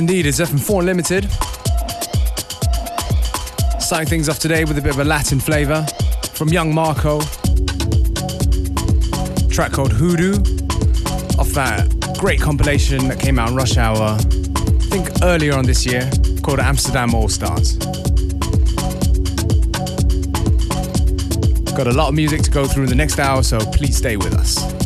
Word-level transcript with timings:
Indeed, 0.00 0.24
it's 0.24 0.40
FM4 0.40 0.82
Limited. 0.82 1.30
Starting 3.82 4.08
things 4.08 4.30
off 4.30 4.38
today 4.38 4.64
with 4.64 4.78
a 4.78 4.80
bit 4.80 4.94
of 4.94 4.98
a 4.98 5.04
Latin 5.04 5.38
flavour 5.38 5.84
from 6.32 6.48
Young 6.48 6.74
Marco. 6.74 7.20
track 9.50 9.72
called 9.72 9.92
Hoodoo 9.92 10.36
off 11.38 11.50
that 11.50 12.16
great 12.18 12.40
compilation 12.40 13.08
that 13.08 13.20
came 13.20 13.38
out 13.38 13.50
in 13.50 13.56
Rush 13.56 13.76
Hour, 13.76 14.16
I 14.16 14.84
think 14.88 15.10
earlier 15.22 15.52
on 15.52 15.66
this 15.66 15.84
year, 15.84 16.10
called 16.42 16.60
Amsterdam 16.60 17.14
All 17.14 17.28
Stars. 17.28 17.76
Got 21.76 21.88
a 21.88 21.92
lot 21.92 22.08
of 22.08 22.14
music 22.14 22.40
to 22.44 22.50
go 22.50 22.66
through 22.66 22.84
in 22.84 22.88
the 22.88 22.96
next 22.96 23.18
hour, 23.18 23.42
so 23.42 23.58
please 23.58 23.98
stay 23.98 24.16
with 24.16 24.32
us. 24.32 24.79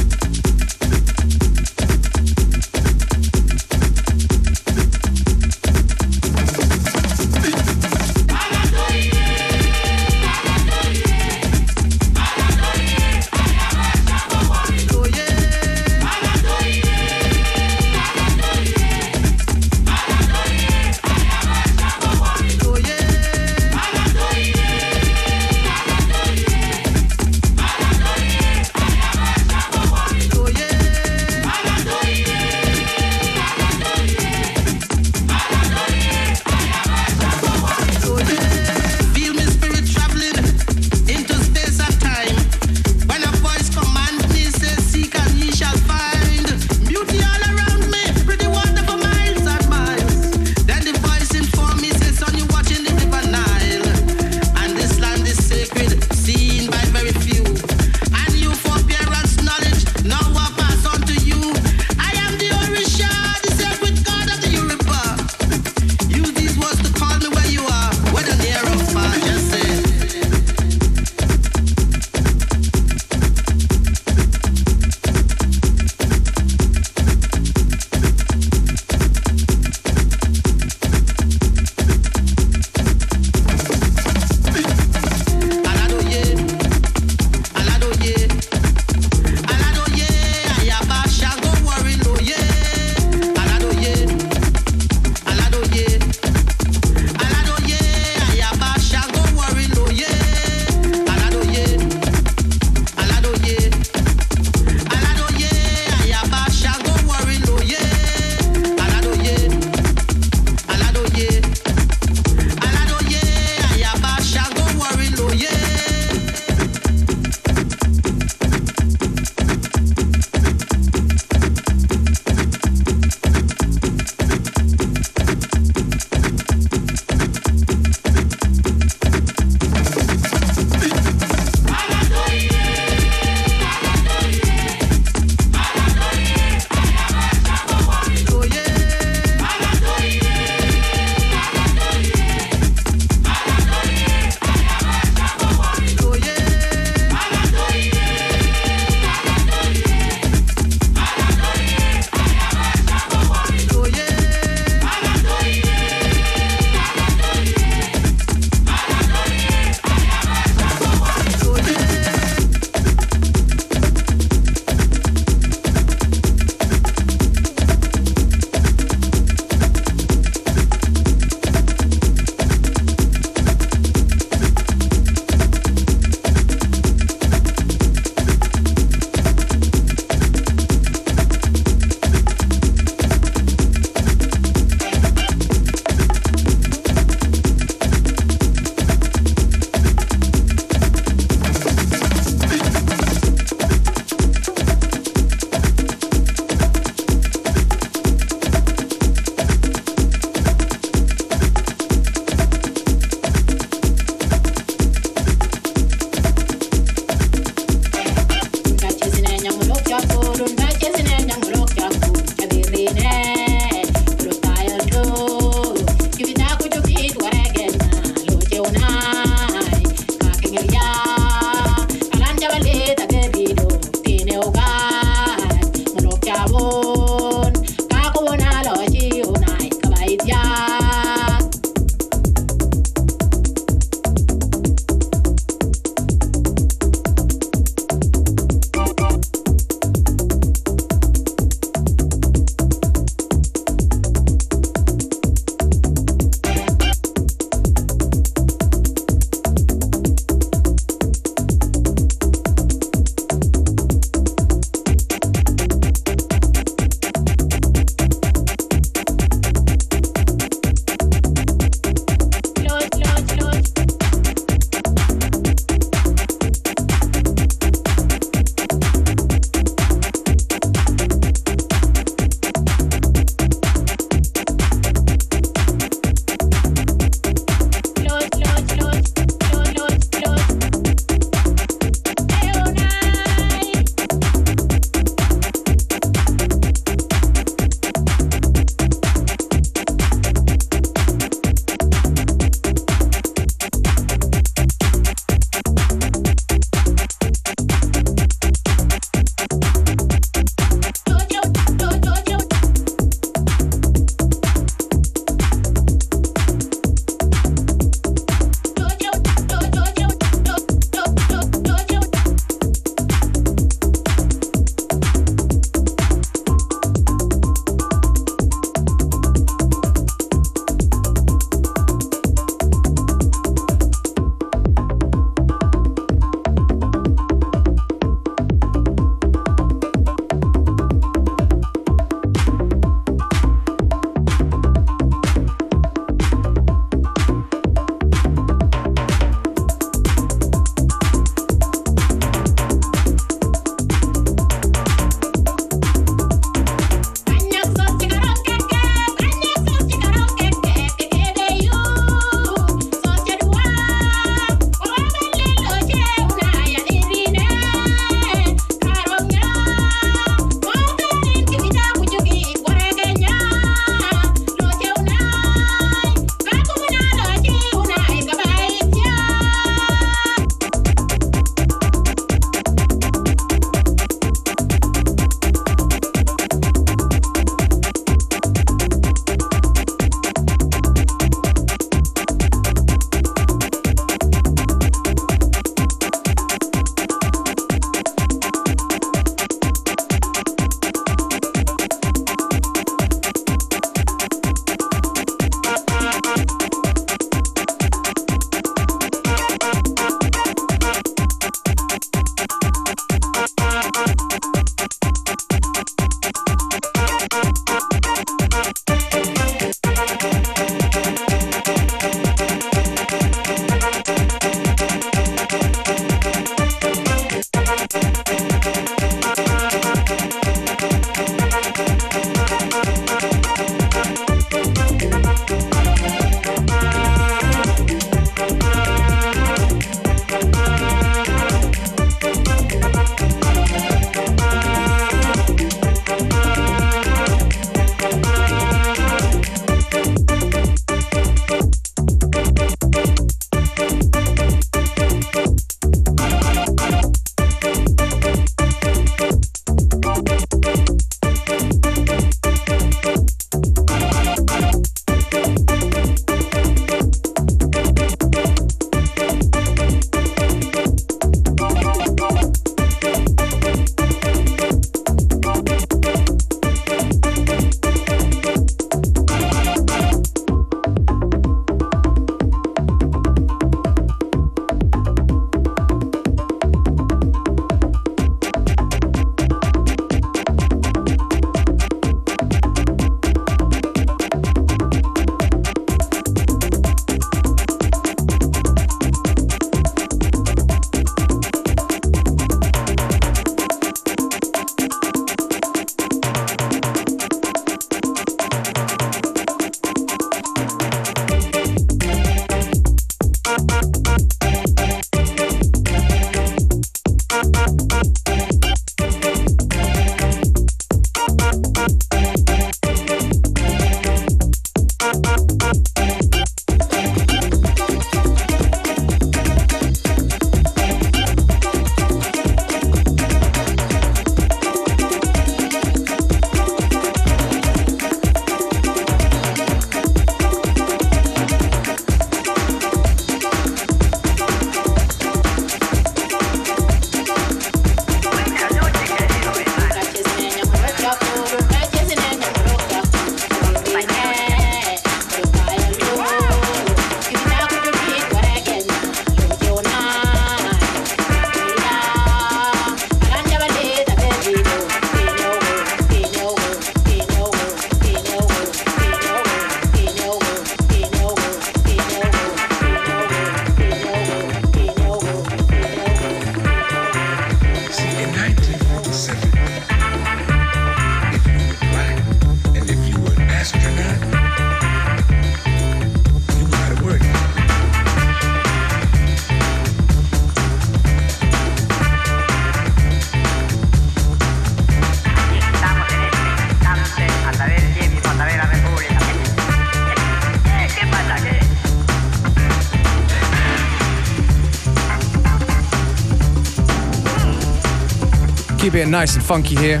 It 599.06 599.10
nice 599.10 599.34
and 599.36 599.44
funky 599.44 599.76
here. 599.76 600.00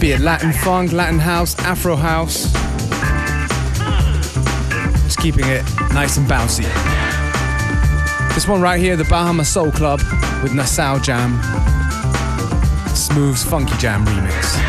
Be 0.00 0.12
it 0.12 0.20
Latin 0.20 0.52
funk, 0.52 0.92
Latin 0.92 1.18
house, 1.18 1.58
Afro 1.60 1.96
house. 1.96 2.52
Just 5.04 5.18
keeping 5.18 5.46
it 5.46 5.62
nice 5.92 6.16
and 6.16 6.26
bouncy. 6.26 6.64
This 8.34 8.48
one 8.48 8.60
right 8.60 8.80
here, 8.80 8.96
the 8.96 9.04
Bahama 9.04 9.44
Soul 9.44 9.70
Club 9.70 10.00
with 10.42 10.54
Nassau 10.54 10.98
Jam. 10.98 11.40
Smooth's 12.94 13.44
Funky 13.44 13.76
Jam 13.76 14.04
remix. 14.06 14.63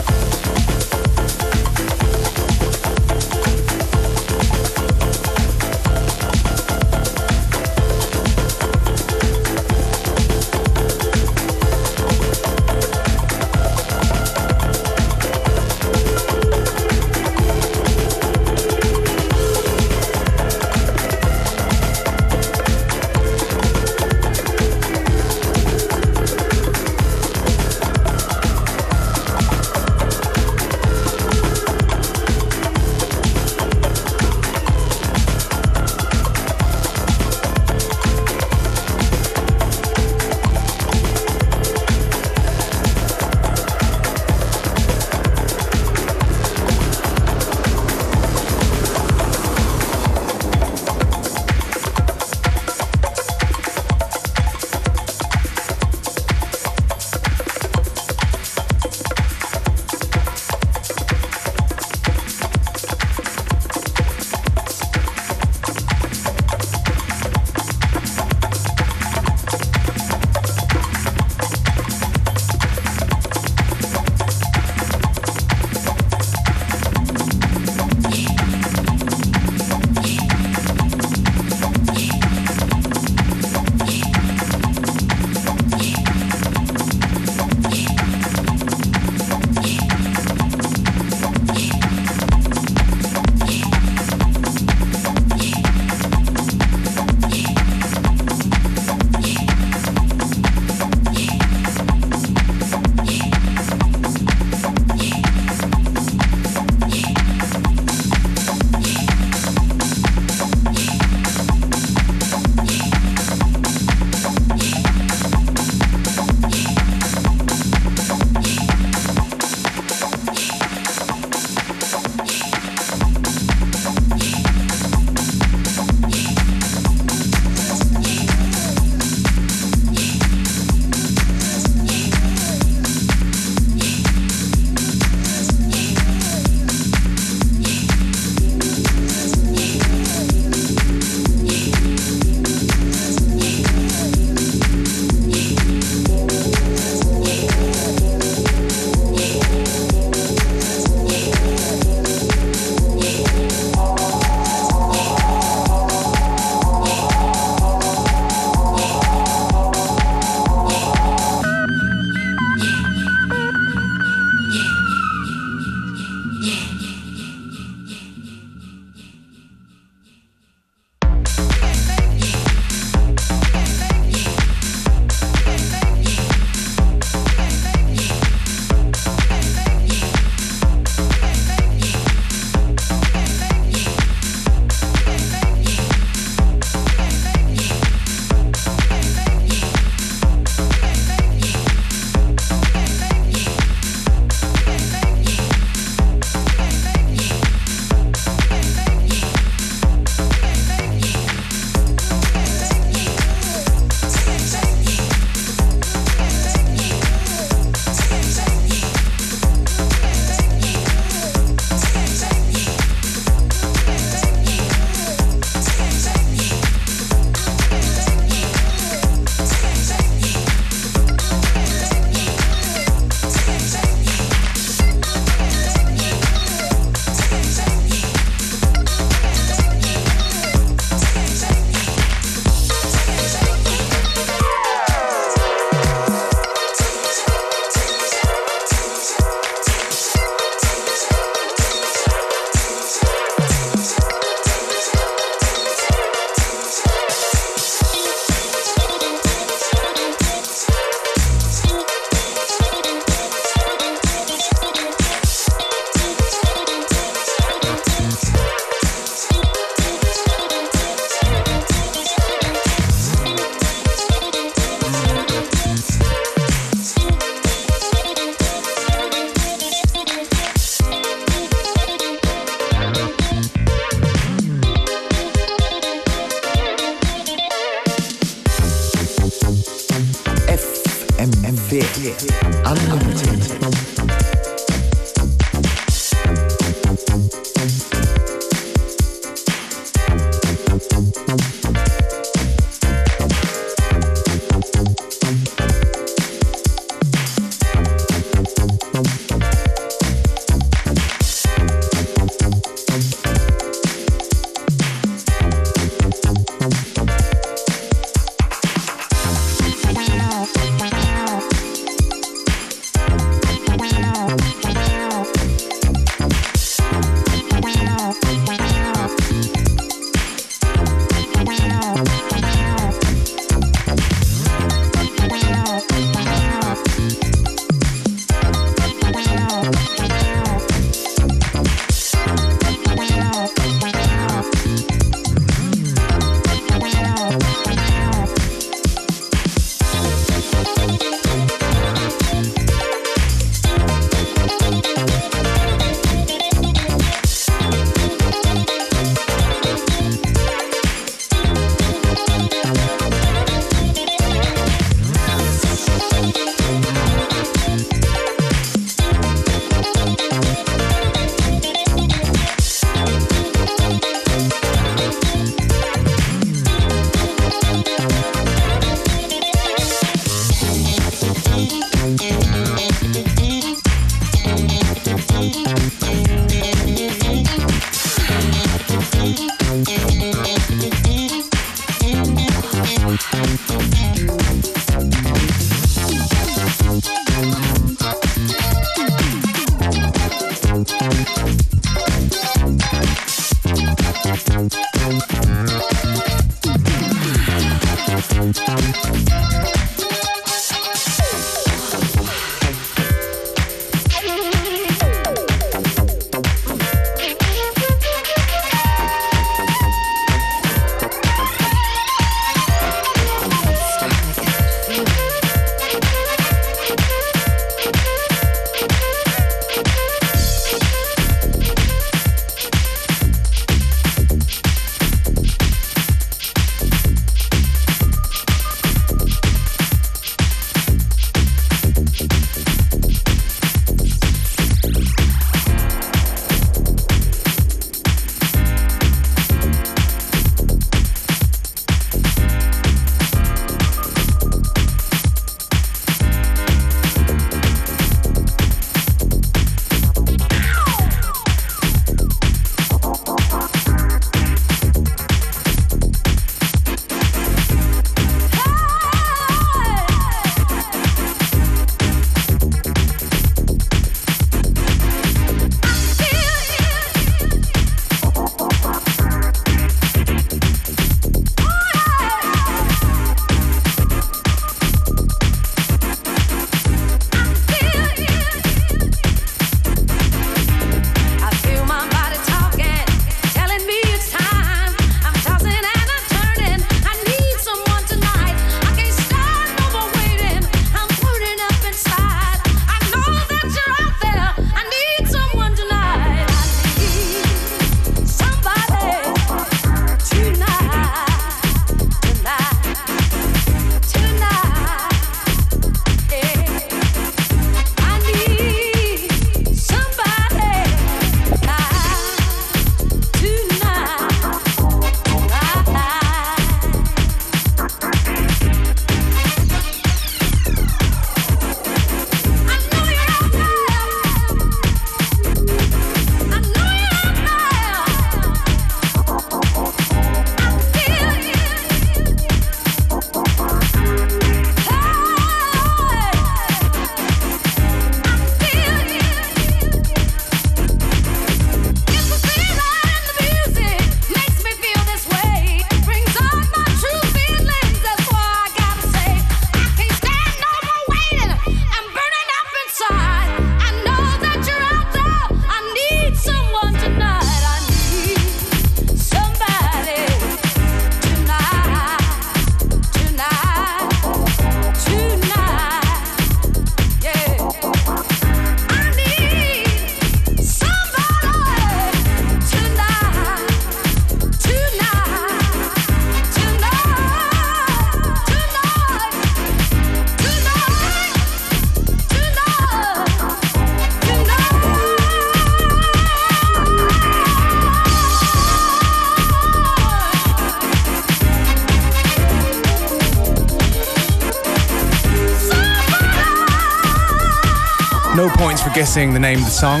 guessing 598.96 599.34
the 599.34 599.38
name 599.38 599.58
of 599.58 599.64
the 599.66 599.70
song. 599.70 600.00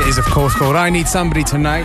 It 0.00 0.08
is, 0.08 0.16
of 0.16 0.24
course, 0.24 0.54
called 0.54 0.76
I 0.76 0.88
Need 0.88 1.06
Somebody 1.06 1.44
Tonight. 1.44 1.84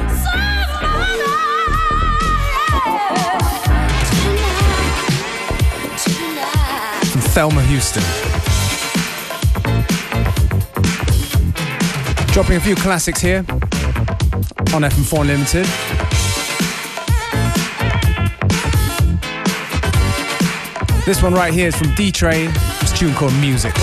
From 7.11 7.19
Thelma 7.19 7.61
Houston. 7.63 8.03
Dropping 12.31 12.55
a 12.55 12.61
few 12.61 12.75
classics 12.75 13.19
here 13.19 13.39
on 14.73 14.83
FM4 14.83 15.25
Limited. 15.27 15.65
This 21.05 21.21
one 21.21 21.33
right 21.33 21.53
here 21.53 21.67
is 21.67 21.75
from 21.75 21.93
D 21.95 22.13
Train. 22.13 22.49
It's 22.79 22.93
a 22.93 22.95
tune 22.95 23.13
called 23.13 23.33
Music 23.41 23.73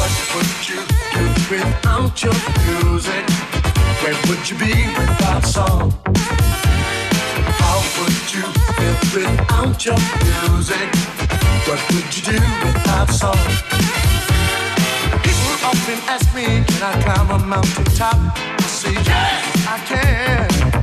without 1.50 2.22
your 2.22 2.34
music? 2.66 3.24
Where 4.02 4.16
would 4.28 4.48
you 4.48 4.56
be 4.58 4.74
without 4.98 5.44
song? 5.44 5.92
How 7.62 7.80
would 7.98 8.34
you 8.34 8.44
feel 8.76 8.96
without 9.14 9.84
your 9.84 9.98
music? 10.24 10.88
What 11.66 11.80
would 11.90 12.16
you 12.16 12.22
do 12.32 12.38
without 12.64 13.10
song? 13.10 13.48
People 15.22 15.54
often 15.64 15.98
ask 16.08 16.34
me, 16.34 16.44
can 16.66 16.82
I 16.82 17.02
climb 17.02 17.30
a 17.30 17.46
mountain 17.46 17.84
top? 17.96 18.16
I 18.36 18.62
say, 18.62 18.92
yes, 18.92 19.66
I 19.66 19.78
can. 19.86 20.77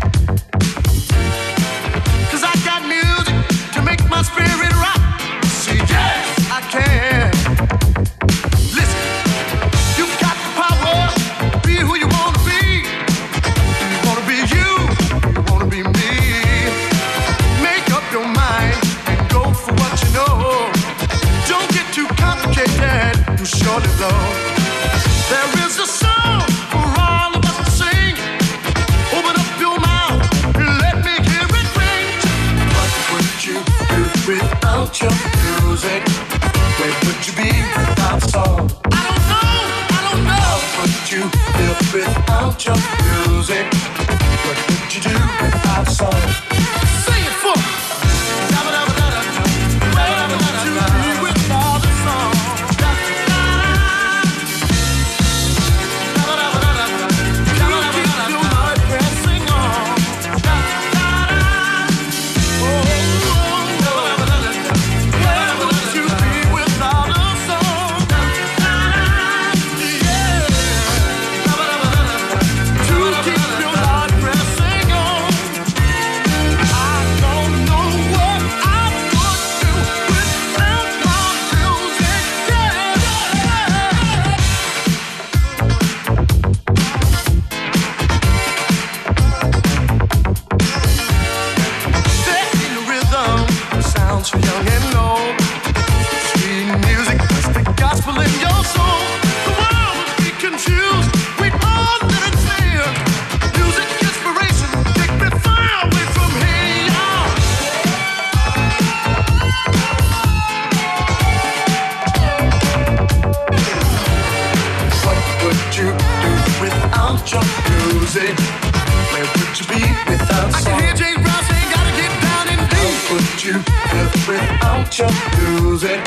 without 124.28 124.98
your 124.98 125.10
music? 125.38 126.00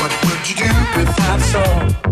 What 0.00 0.12
would 0.24 0.48
you 0.48 0.56
do 0.56 0.70
without 0.96 1.40
song? 1.40 2.05